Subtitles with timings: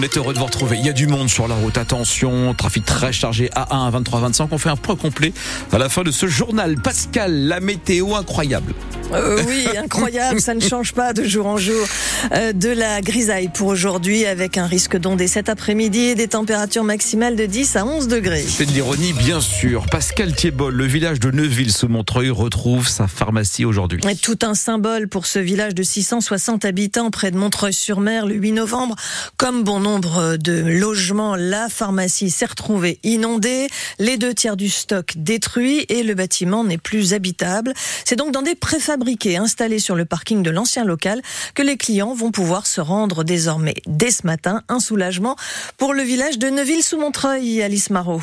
[0.00, 0.78] On est heureux de vous retrouver.
[0.78, 1.76] Il y a du monde sur la route.
[1.76, 4.48] Attention, trafic très chargé A1 à 23 25.
[4.50, 5.34] On fait un point complet
[5.70, 6.76] à la fin de ce journal.
[6.80, 8.72] Pascal, la météo incroyable.
[9.12, 11.86] Euh, oui, incroyable, ça ne change pas de jour en jour.
[12.32, 16.84] Euh, de la grisaille pour aujourd'hui avec un risque d'ondée cet après-midi et des températures
[16.84, 18.44] maximales de 10 à 11 degrés.
[18.48, 19.84] C'est de l'ironie, bien sûr.
[19.90, 24.00] Pascal Thiebol, le village de Neuville sous Montreuil, retrouve sa pharmacie aujourd'hui.
[24.22, 28.96] Tout un symbole pour ce village de 660 habitants près de Montreuil-sur-Mer le 8 novembre.
[29.36, 33.68] Comme bon nombre de logements, la pharmacie s'est retrouvée inondée,
[33.98, 37.72] les deux tiers du stock détruit et le bâtiment n'est plus habitable.
[38.04, 41.22] C'est donc dans des préfabriqués installés sur le parking de l'ancien local
[41.54, 44.62] que les clients vont pouvoir se rendre désormais dès ce matin.
[44.68, 45.36] Un soulagement
[45.76, 48.22] pour le village de Neuville-sous-Montreuil, Alice Marot.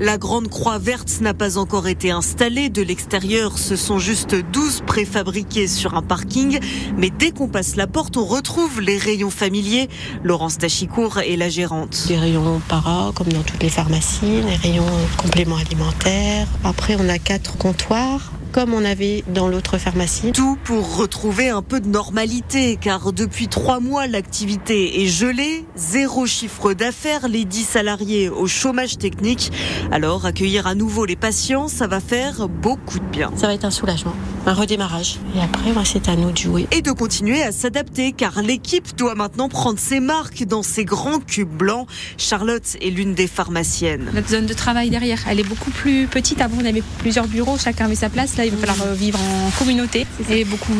[0.00, 2.68] La grande croix verte n'a pas encore été installée.
[2.68, 6.58] De l'extérieur, ce sont juste 12 préfabriqués sur un parking.
[6.96, 9.88] Mais dès qu'on passe la porte, on retrouve les rayons familiers.
[10.22, 10.58] Laurence
[11.06, 12.06] Est la gérante.
[12.08, 14.84] Des rayons para, comme dans toutes les pharmacies, des rayons
[15.16, 16.48] compléments alimentaires.
[16.64, 20.32] Après, on a quatre comptoirs comme on avait dans l'autre pharmacie.
[20.32, 26.24] Tout pour retrouver un peu de normalité, car depuis trois mois, l'activité est gelée, zéro
[26.24, 29.52] chiffre d'affaires, les dix salariés au chômage technique.
[29.92, 33.30] Alors, accueillir à nouveau les patients, ça va faire beaucoup de bien.
[33.36, 34.14] Ça va être un soulagement,
[34.46, 35.18] un redémarrage.
[35.36, 36.66] Et après, moi, c'est à nous de jouer.
[36.72, 41.20] Et de continuer à s'adapter, car l'équipe doit maintenant prendre ses marques dans ces grands
[41.20, 41.86] cubes blancs.
[42.16, 44.10] Charlotte est l'une des pharmaciennes.
[44.14, 46.40] Notre zone de travail derrière, elle est beaucoup plus petite.
[46.40, 48.38] Avant, on avait plusieurs bureaux, chacun avait sa place.
[48.38, 50.72] Là, il va falloir vivre en communauté et beaucoup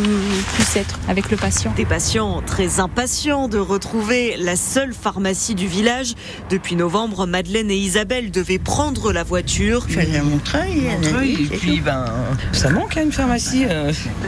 [0.55, 1.72] plus être avec le patient.
[1.77, 6.15] Des patients très impatients de retrouver la seule pharmacie du village.
[6.50, 9.87] Depuis novembre, Madeleine et Isabelle devaient prendre la voiture.
[9.99, 10.82] Allée à Montreuil.
[11.03, 12.04] Montreuil et puis ben,
[12.53, 13.65] ça manque à une pharmacie.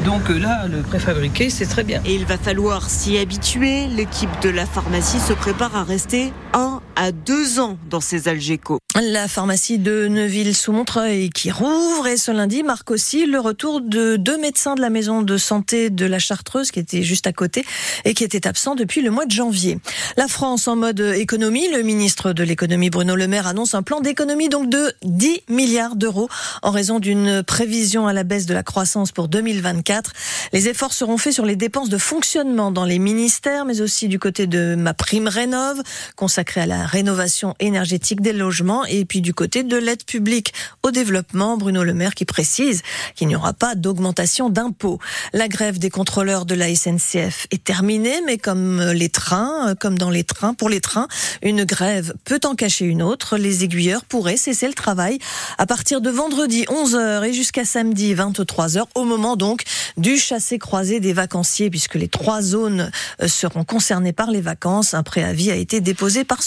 [0.05, 2.01] Donc là, le préfabriqué, c'est très bien.
[2.05, 3.87] Et il va falloir s'y habituer.
[3.87, 8.81] L'équipe de la pharmacie se prépare à rester un à deux ans dans Algeco.
[9.01, 14.37] La pharmacie de Neuville-sous-Montreuil qui rouvre et ce lundi marque aussi le retour de deux
[14.37, 17.65] médecins de la maison de santé de la Chartreuse qui étaient juste à côté
[18.05, 19.79] et qui étaient absents depuis le mois de janvier.
[20.17, 24.01] La France en mode économie, le ministre de l'économie Bruno Le Maire annonce un plan
[24.01, 26.29] d'économie donc de 10 milliards d'euros
[26.63, 30.13] en raison d'une prévision à la baisse de la croissance pour 2024.
[30.53, 34.19] Les efforts seront faits sur les dépenses de fonctionnement dans les ministères mais aussi du
[34.19, 35.81] côté de ma prime rénove
[36.17, 40.91] consacrée à la rénovation énergétique des logements et puis du côté de l'aide publique au
[40.91, 42.83] développement, Bruno Le Maire qui précise
[43.15, 44.99] qu'il n'y aura pas d'augmentation d'impôts.
[45.33, 50.11] La grève des contrôleurs de la SNCF est terminée, mais comme les trains, comme dans
[50.11, 51.09] les trains, pour les trains,
[51.43, 53.37] une grève peut en cacher une autre.
[53.37, 55.19] Les aiguilleurs pourraient cesser le travail
[55.59, 59.63] à partir de vendredi 11h et jusqu'à samedi 23h, au moment donc
[59.97, 62.91] du chassé-croisé des vacanciers, puisque les trois zones
[63.27, 64.95] seront concernées par les vacances.
[64.95, 66.43] Un préavis a été déposé par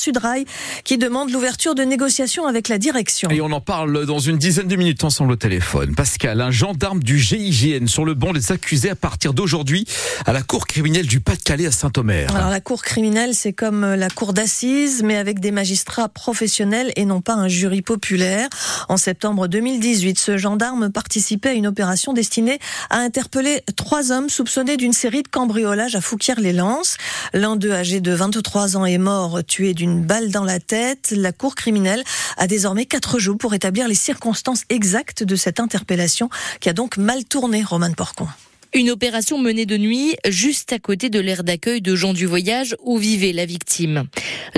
[0.84, 3.30] Qui demande l'ouverture de négociations avec la direction.
[3.30, 5.96] Et on en parle dans une dizaine de minutes ensemble au téléphone.
[5.96, 9.86] Pascal, un gendarme du GIGN sur le banc des accusés à partir d'aujourd'hui
[10.26, 12.36] à la cour criminelle du Pas-de-Calais à Saint-Omer.
[12.36, 17.06] Alors la cour criminelle, c'est comme la cour d'assises, mais avec des magistrats professionnels et
[17.06, 18.48] non pas un jury populaire.
[18.90, 22.60] En septembre 2018, ce gendarme participait à une opération destinée
[22.90, 26.98] à interpeller trois hommes soupçonnés d'une série de cambriolages à Fouquier-les-Lances.
[27.34, 31.14] L'un d'eux, âgé de 23 ans, est mort tué d'une balle dans la tête.
[31.16, 32.04] La cour criminelle
[32.38, 36.98] a désormais quatre jours pour établir les circonstances exactes de cette interpellation qui a donc
[36.98, 38.28] mal tourné, Roman Porcon.
[38.74, 42.74] Une opération menée de nuit juste à côté de l'aire d'accueil de gens du voyage
[42.82, 44.06] où vivait la victime.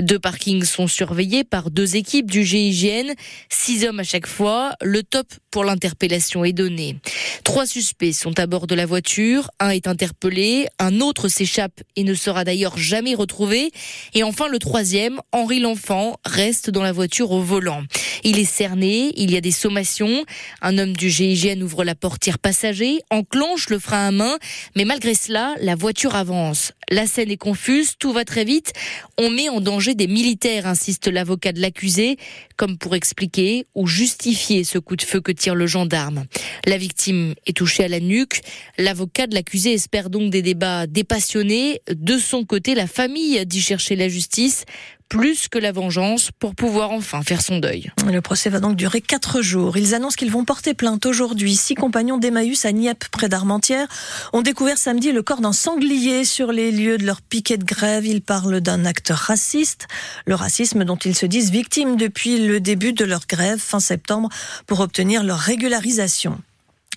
[0.00, 3.12] Deux parkings sont surveillés par deux équipes du GIGN,
[3.48, 4.74] six hommes à chaque fois.
[4.82, 6.96] Le top pour l'interpellation est donné.
[7.42, 12.04] Trois suspects sont à bord de la voiture, un est interpellé, un autre s'échappe et
[12.04, 13.72] ne sera d'ailleurs jamais retrouvé.
[14.14, 17.82] Et enfin le troisième, Henri L'Enfant, reste dans la voiture au volant.
[18.22, 20.24] Il est cerné, il y a des sommations.
[20.62, 24.38] Un homme du GIGN ouvre la portière passager, enclenche le frein main,
[24.76, 26.72] mais malgré cela, la voiture avance.
[26.90, 28.72] La scène est confuse, tout va très vite.
[29.18, 32.18] On met en danger des militaires, insiste l'avocat de l'accusé,
[32.56, 36.24] comme pour expliquer ou justifier ce coup de feu que tire le gendarme.
[36.66, 38.40] La victime est touchée à la nuque.
[38.78, 41.80] L'avocat de l'accusé espère donc des débats dépassionnés.
[41.90, 44.64] De son côté, la famille dit chercher la justice
[45.14, 47.92] plus que la vengeance pour pouvoir enfin faire son deuil.
[48.10, 49.76] Le procès va donc durer quatre jours.
[49.76, 51.54] Ils annoncent qu'ils vont porter plainte aujourd'hui.
[51.54, 53.86] Six compagnons d'Emmaüs à Nieppe, près d'Armentières,
[54.32, 58.04] ont découvert samedi le corps d'un sanglier sur les lieux de leur piquet de grève.
[58.04, 59.86] Ils parlent d'un acte raciste,
[60.26, 64.30] le racisme dont ils se disent victimes depuis le début de leur grève fin septembre
[64.66, 66.40] pour obtenir leur régularisation.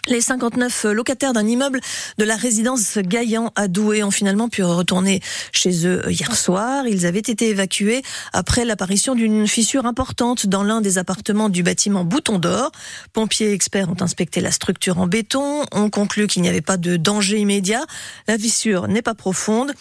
[0.09, 1.81] Les 59 locataires d'un immeuble
[2.17, 5.21] de la résidence Gaillan à Douai ont finalement pu retourner
[5.51, 6.87] chez eux hier soir.
[6.87, 12.05] Ils avaient été évacués après l'apparition d'une fissure importante dans l'un des appartements du bâtiment
[12.05, 12.71] Bouton d'Or.
[13.11, 16.95] Pompiers experts ont inspecté la structure en béton, ont conclu qu'il n'y avait pas de
[16.95, 17.85] danger immédiat.
[18.29, 19.73] La fissure n'est pas profonde.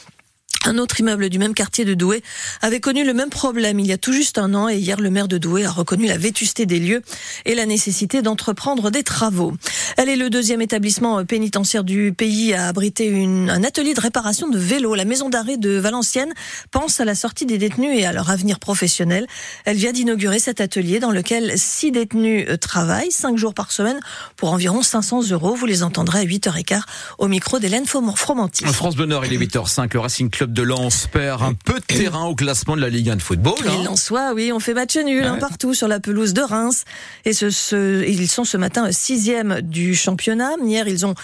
[0.67, 2.25] Un autre immeuble du même quartier de Douai
[2.61, 5.11] avait connu le même problème il y a tout juste un an et hier le
[5.11, 7.03] maire de Douai a reconnu la vétusté des lieux
[7.45, 9.55] et la nécessité d'entreprendre des travaux.
[9.97, 14.49] Elle est le deuxième établissement pénitentiaire du pays à abriter une, un atelier de réparation
[14.49, 14.97] de vélos.
[14.97, 16.33] La maison d'arrêt de Valenciennes
[16.73, 19.29] pense à la sortie des détenus et à leur avenir professionnel.
[19.67, 24.01] Elle vient d'inaugurer cet atelier dans lequel six détenus travaillent cinq jours par semaine
[24.35, 25.55] pour environ 500 euros.
[25.55, 26.81] Vous les entendrez à 8h15
[27.19, 28.65] au micro d'Hélène Fromanti.
[28.65, 29.95] France Bonheur, il est 8h05.
[29.95, 33.11] Le Racing Club de Lens perd un peu de terrain au classement de la Ligue
[33.11, 33.55] 1 de football.
[33.63, 33.83] Les Hein.
[33.85, 36.85] Lensois, oui, on fait match nul hein, partout sur la pelouse de Reims.
[37.27, 40.53] Et ce, ce- ils sont ce matin sixième du championnat.
[40.65, 41.15] Hier, ils ont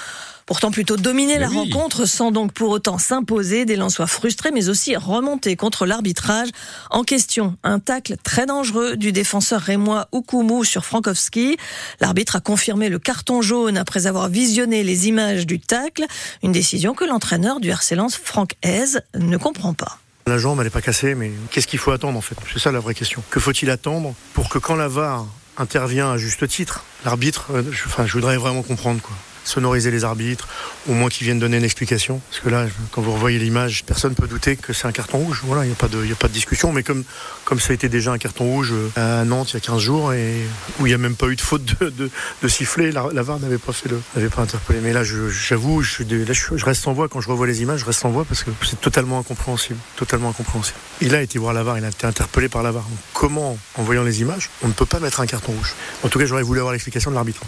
[0.47, 1.57] pourtant plutôt dominé Mais la oui.
[1.57, 3.65] rencontre sans donc pour autant s'imposer.
[3.65, 6.49] Des Lensois frustrés, mais aussi remontés contre l'arbitrage.
[6.91, 11.57] En question, un tacle très dangereux du défenseur rémois Oukoumou sur Frankowski.
[12.01, 16.05] L'arbitre a confirmé le carton jaune après avoir visionné les images du tacle.
[16.43, 19.99] Une décision que l'entraîneur du RC Lens, Franck Hez, ne comprend pas.
[20.27, 22.37] La jambe, elle n'est pas cassée, mais qu'est-ce qu'il faut attendre en fait?
[22.53, 23.23] C'est ça la vraie question.
[23.31, 27.85] Que faut-il attendre pour que quand la VAR intervient à juste titre, l'arbitre, euh, je,
[27.87, 29.17] enfin, je voudrais vraiment comprendre quoi.
[29.45, 30.47] Sonoriser les arbitres,
[30.89, 32.21] au moins qu'ils viennent donner une explication.
[32.31, 35.19] Parce que là, quand vous revoyez l'image, personne ne peut douter que c'est un carton
[35.19, 35.41] rouge.
[35.45, 36.73] Voilà, il n'y a, pas de- y a pas de discussion.
[36.73, 37.05] Mais comme,
[37.45, 39.81] comme ça a été déjà un carton rouge euh, à Nantes il y a 15
[39.81, 40.37] jours, et
[40.79, 42.11] où il n'y a même pas eu de faute de, de,
[42.43, 44.81] de sifflet, la, VAR n'avait pas fait le, n'avait pas interpellé.
[44.83, 47.47] Mais là, je- j'avoue, je, dé- là, je, je reste sans voix quand je revois
[47.47, 47.81] les images.
[47.81, 50.77] Je reste sans voix parce que c'est totalement incompréhensible, totalement incompréhensible.
[51.01, 52.85] Il a été voir la VAR, il a été interpellé par la VAR.
[53.13, 55.75] Comment, en voyant les images, on ne peut pas mettre un carton rouge?
[56.05, 57.41] En tout cas, j'aurais voulu avoir l'explication de l'arbitre.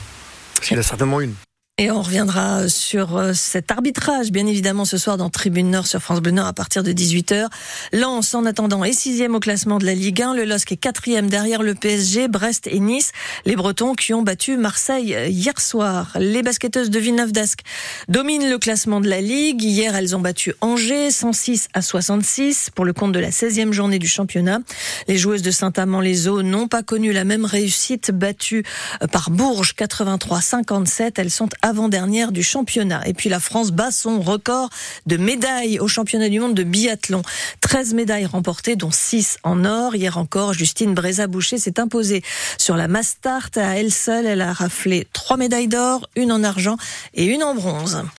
[0.56, 1.34] Parce qu'il a certainement une.
[1.76, 6.00] Et on reviendra sur euh, cet arbitrage, bien évidemment, ce soir dans Tribune Nord sur
[6.00, 7.48] France Bleu Nord à partir de 18h.
[7.92, 10.34] Lens, en attendant, est sixième au classement de la Ligue 1.
[10.34, 13.10] Le LOSC est quatrième derrière le PSG, Brest et Nice.
[13.44, 16.16] Les Bretons qui ont battu Marseille euh, hier soir.
[16.20, 17.62] Les basketteuses de Villeneuve-d'Ascq
[18.06, 19.60] dominent le classement de la Ligue.
[19.60, 23.98] Hier, elles ont battu Angers, 106 à 66 pour le compte de la 16e journée
[23.98, 24.60] du championnat.
[25.08, 28.62] Les joueuses de Saint-Amand-les-Eaux n'ont pas connu la même réussite, battues
[29.02, 31.14] euh, par Bourges 83-57.
[31.16, 33.00] Elles sont avant-dernières du championnat.
[33.08, 34.68] Et puis la France bat son record
[35.06, 37.22] de médailles au championnat du monde de biathlon.
[37.62, 39.94] 13 médailles remportées, dont 6 en or.
[39.94, 42.22] Hier encore, Justine Bréza-Boucher s'est imposée
[42.58, 43.48] sur la Mastart.
[43.56, 46.76] À elle seule, elle a raflé 3 médailles d'or, une en argent
[47.14, 48.04] et une en bronze.